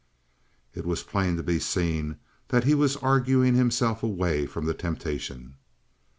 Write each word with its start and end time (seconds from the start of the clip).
It 0.73 0.83
was 0.83 1.03
plain 1.03 1.37
to 1.37 1.43
be 1.43 1.59
seen 1.59 2.17
that 2.47 2.63
he 2.63 2.73
was 2.73 2.95
arguing 2.97 3.53
himself 3.53 4.01
away 4.01 4.47
from 4.47 4.65
the 4.65 4.73
temptation. 4.73 5.57